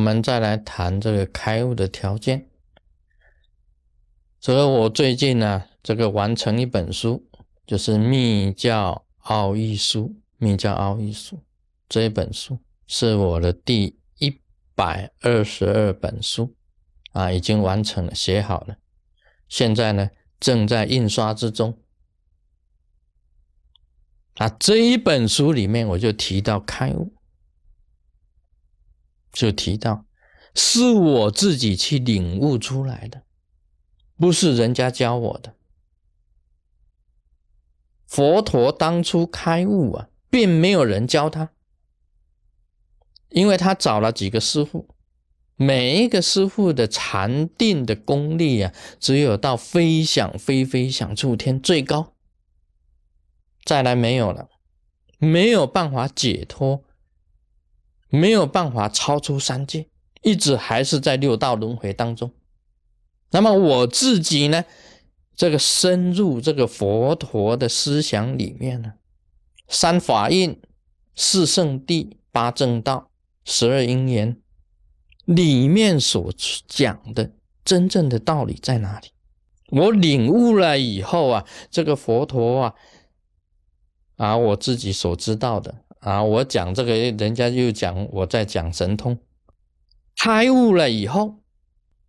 [0.00, 2.48] 我们再来谈这个开悟的条件。
[4.40, 7.28] 这个我最近呢，这个完成一本书，
[7.66, 10.04] 就是《密教奥义书》。
[10.38, 11.36] 《密教奥义书》
[11.86, 14.40] 这一本书是我的第一
[14.74, 16.56] 百二十二本书
[17.12, 18.78] 啊，已经完成了，写好了，
[19.50, 20.08] 现在呢
[20.40, 21.78] 正在印刷之中。
[24.36, 27.12] 啊，这一本书里面我就提到开悟，
[29.32, 30.04] 就提到
[30.54, 33.22] 是我自己去领悟出来的。
[34.16, 35.54] 不是人家教我的，
[38.06, 41.52] 佛陀当初开悟啊，并没有人教他，
[43.30, 44.94] 因为他找了几个师傅，
[45.56, 52.12] 每一个师傅的禅定的功力啊，只有到飞想飞飞想触天最高，
[53.64, 54.50] 再来没有了，
[55.16, 56.84] 没有办法解脱，
[58.10, 59.88] 没有办法超出三界，
[60.22, 62.32] 一直还是在六道轮回当中。
[63.30, 64.64] 那么我自己呢，
[65.34, 68.94] 这个深入这个佛陀的思想里面呢，
[69.68, 70.60] 三法印、
[71.14, 73.10] 四圣谛、八正道、
[73.44, 74.36] 十二因缘
[75.24, 76.32] 里面所
[76.66, 77.32] 讲的
[77.64, 79.08] 真正的道理在哪里？
[79.68, 82.74] 我领悟了以后啊，这个佛陀啊，
[84.16, 89.18] 啊，我自己所知道的啊，我讲这个，人家又讲我在讲神通，
[90.16, 91.36] 开悟了以后。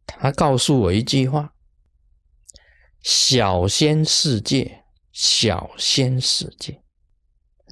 [0.05, 1.53] 他告诉我一句话
[3.01, 6.81] ：“小仙世界，小仙世界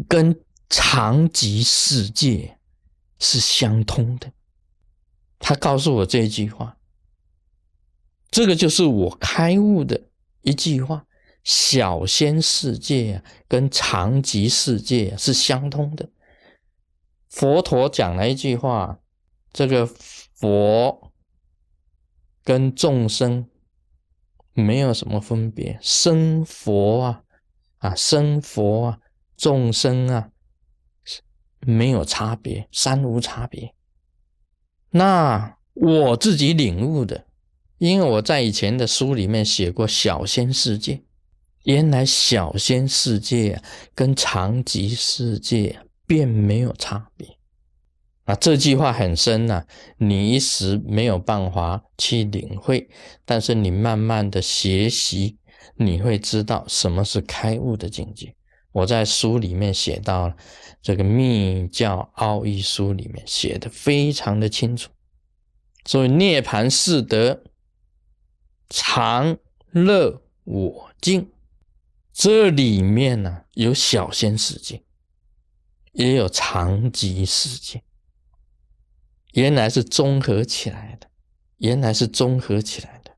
[0.07, 2.57] 跟长极世界
[3.19, 4.31] 是相通的。”
[5.37, 6.77] 他告诉我这句话，
[8.31, 10.09] 这个就是我开悟的
[10.41, 11.05] 一句话
[11.43, 16.09] ：“小仙世界跟长极世界是相通的。”
[17.29, 18.99] 佛陀讲了一句话
[19.53, 21.05] ：“这个佛。”
[22.41, 23.47] 跟众生
[24.53, 27.23] 没有什么分别，生佛啊，
[27.77, 28.99] 啊生佛啊，
[29.37, 30.31] 众生啊，
[31.59, 33.75] 没有差别，三无差别。
[34.89, 37.27] 那我自己领悟的，
[37.77, 41.03] 因为我在以前的书里面写过小仙世界，
[41.63, 43.61] 原来小仙世界
[43.93, 47.37] 跟长吉世界并没有差别。
[48.25, 49.65] 啊，这句话很深呐，
[49.97, 52.87] 你一时没有办法去领会，
[53.25, 55.37] 但是你慢慢的学习，
[55.75, 58.35] 你会知道什么是开悟的境界。
[58.71, 60.35] 我在书里面写到了
[60.79, 64.91] 这个密教奥义书里面写的非常的清楚，
[65.85, 67.41] 所以涅盘四德、
[68.69, 69.35] 常
[69.71, 71.27] 乐我净，
[72.19, 74.83] 这里面呢有小仙世界，
[75.93, 77.81] 也有长极世界。
[79.31, 81.07] 原来是综合起来的，
[81.59, 83.11] 原来是综合起来的，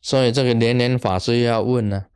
[0.00, 2.06] 所以这个连连法师又要问呢：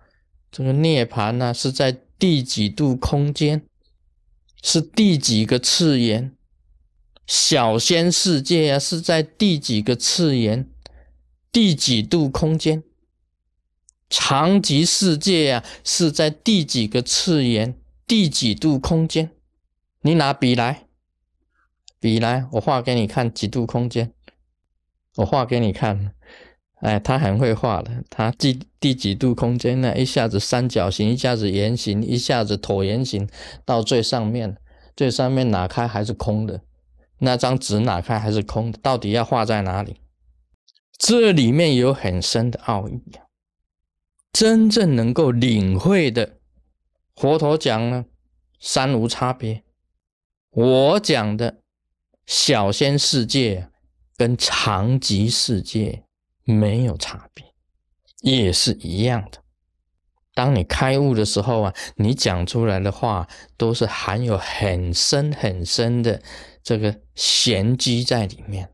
[0.51, 3.65] 这个涅盘呢是在第几度空间？
[4.65, 6.37] 是第几个次元？
[7.29, 10.69] 小仙世界啊是在第几个次元？
[11.53, 12.83] 第几度空间？
[14.09, 17.79] 长极世界啊是在第几个次元？
[18.07, 19.31] 第几度空间？
[20.03, 20.85] 你拿笔来。
[21.99, 24.13] 笔来，我画给你看几度空间。
[25.17, 26.13] 我画给你看，
[26.81, 28.05] 哎，他很会画的。
[28.11, 29.97] 他第第几度空间呢？
[29.97, 33.29] 一下子三角形，一下子圆形，一下子椭圆形，
[33.65, 34.57] 到最上面，
[34.95, 36.61] 最上面哪开还是空的？
[37.19, 38.79] 那张纸哪开还是空的？
[38.83, 39.97] 到底要画在哪里？
[40.99, 43.26] 这里面有很深的奥义啊！
[44.39, 46.37] 真正能够领会的，
[47.15, 48.05] 佛陀讲呢，
[48.61, 49.63] 三无差别。
[50.51, 51.63] 我讲的。
[52.27, 53.71] 小仙世界
[54.15, 56.03] 跟长极世界
[56.45, 57.47] 没有差别，
[58.21, 59.39] 也是一样的。
[60.35, 63.27] 当你开悟的时候啊，你讲出来的话
[63.57, 66.21] 都是含有很深很深的
[66.63, 68.71] 这个玄机在里面。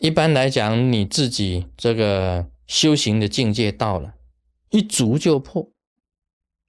[0.00, 4.14] 一般来讲，你自己这个修行的境界到了，
[4.70, 5.70] 一足就破。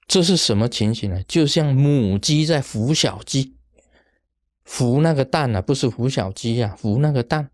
[0.07, 1.21] 这是什么情形呢？
[1.27, 3.55] 就像母鸡在孵小鸡。
[4.65, 7.49] 孵那个蛋啊，不是孵小鸡啊，孵那个蛋。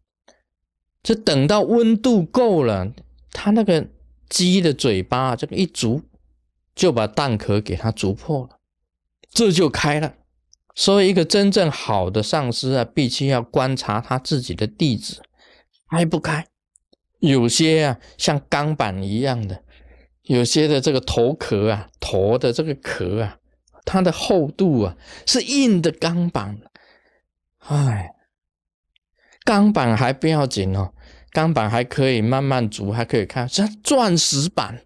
[1.01, 2.91] 这等到温度够了，
[3.31, 3.87] 它那个
[4.29, 6.01] 鸡的嘴巴这个一啄，
[6.73, 8.59] 就把蛋壳给它啄破了，
[9.29, 10.15] 这就开了。
[10.73, 15.21] 所以，一个真正好的上司啊，必须要观察他自己的弟子
[15.89, 16.47] 开不开。
[17.19, 19.62] 有些啊，像钢板一样的；
[20.23, 23.37] 有些的这个头壳啊，头的这个壳啊，
[23.85, 26.59] 它的厚度啊，是硬的钢板。
[27.59, 28.09] 哎，
[29.43, 30.93] 钢板还不要紧哦，
[31.31, 33.47] 钢板还可以慢慢煮，还可以看。
[33.47, 34.85] 像钻石板，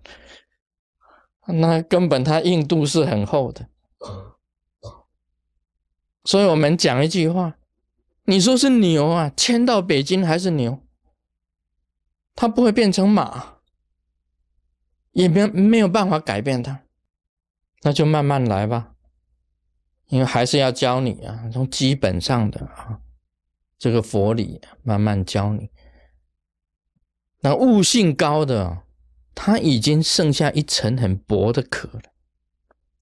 [1.47, 3.67] 那根本它硬度是很厚的。
[6.23, 7.57] 所以我们讲一句话：
[8.25, 10.79] 你说是牛啊，迁到北京还是牛？
[12.35, 13.56] 它不会变成马，
[15.17, 16.83] 也没没有办法改变它，
[17.81, 18.93] 那就慢慢来吧。
[20.09, 22.99] 因为还是要教你啊，从基本上的啊，
[23.79, 25.71] 这个佛理慢慢教你。
[27.39, 28.83] 那悟性高的，
[29.33, 32.03] 他已经剩下一层很薄的壳了，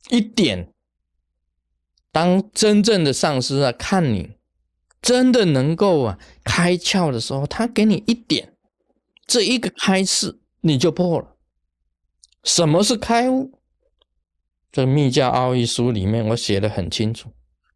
[0.10, 0.72] 一点。
[2.14, 4.38] 当真正的上师啊，看你
[5.02, 8.54] 真的能够啊开窍的时候，他给你一点，
[9.28, 11.35] 这一个开示你就破了。
[12.46, 13.60] 什么是开悟？
[14.72, 17.32] 这《密教奥义书》里面我写的很清楚，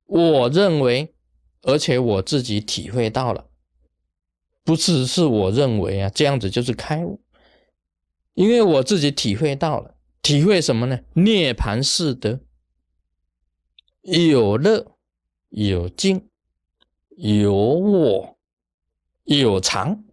[0.05, 1.15] 我认为，
[1.63, 3.49] 而且我自己体会到了，
[4.63, 7.19] 不是是我认为啊，这样子就是开悟，
[8.35, 10.99] 因为我自己体会到了，体会什么呢？
[11.13, 12.39] 涅盘是德，
[14.03, 14.95] 有乐，
[15.49, 16.29] 有静，
[17.17, 18.37] 有我，
[19.23, 20.03] 有常，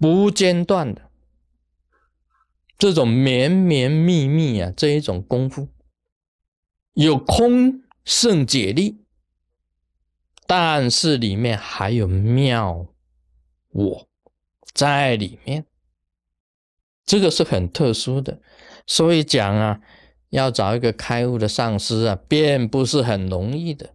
[0.00, 1.05] 不间断的。
[2.78, 5.68] 这种绵绵密密啊，这一种功夫，
[6.92, 9.00] 有空胜解力，
[10.46, 12.86] 但是里面还有妙
[13.70, 14.08] 我
[14.74, 15.64] 在里面，
[17.04, 18.40] 这个是很特殊的。
[18.86, 19.80] 所以讲啊，
[20.28, 23.94] 要找一个开悟的上师啊，并不是很容易的。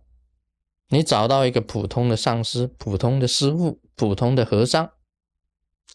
[0.89, 4.91] 你找到一个普通的上师、普通的师傅、普通的和尚，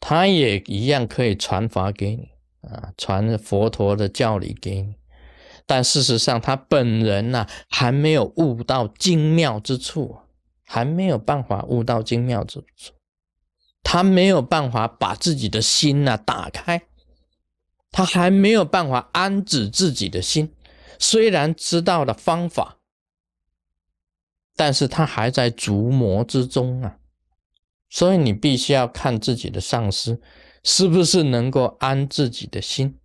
[0.01, 2.31] 他也一样可以传法给你。
[2.71, 4.95] 啊，传佛陀的教理给你，
[5.67, 10.19] 但事实上他本人呢，还没有悟到精妙之处，
[10.65, 12.93] 还没有办法悟到精妙之处，
[13.83, 16.83] 他没有办法把自己的心呢打开，
[17.91, 20.53] 他还没有办法安止自己的心，
[20.99, 22.79] 虽然知道了方法，
[24.57, 26.99] 但是他还在逐魔之中啊，
[27.89, 30.21] 所以你必须要看自己的上师。
[30.69, 32.99] 是不是能够安自己的心，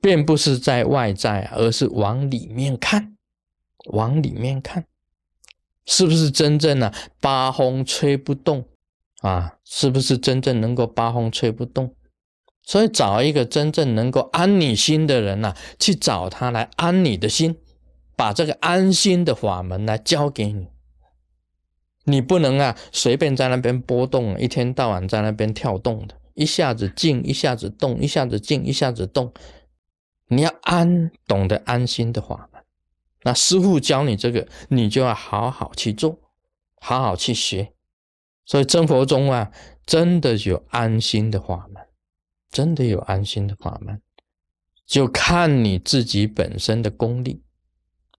[0.00, 3.14] 并不是在外在，而是往里面看，
[3.90, 4.86] 往里面看，
[5.84, 6.90] 是不是真正的
[7.20, 8.64] 八风吹不动
[9.20, 9.58] 啊？
[9.64, 11.94] 是不是真正能够八风吹不动？
[12.62, 17.58] 所以找一个真正能够安你心的人呐，去找他来安你的心，
[18.16, 20.68] 把这个安心的法门来教给你。
[22.04, 26.14] 你不能啊，随便在那边波动，一天到晚在那边跳动的。
[26.34, 29.32] 一下子静，一下子动，一下子静，一下子动。
[30.28, 32.62] 你要安，懂得安心的法门。
[33.22, 36.18] 那师傅教你这个，你就要好好去做，
[36.80, 37.72] 好好去学。
[38.44, 39.52] 所以真佛中啊，
[39.86, 41.86] 真的有安心的法门，
[42.50, 44.00] 真的有安心的法门，
[44.86, 47.42] 就看你自己本身的功力。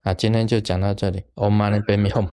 [0.04, 1.24] 啊，今天就讲到这里。
[1.36, 2.30] Om Mani Padme Hum。